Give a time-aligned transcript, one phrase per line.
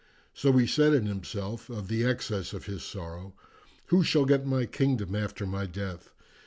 [0.33, 3.35] So he said in himself, of the excess of his sorrow,
[3.89, 6.09] 'Who shall get my kingdom after my death?